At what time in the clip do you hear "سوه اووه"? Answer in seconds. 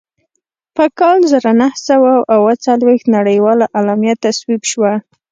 1.87-2.53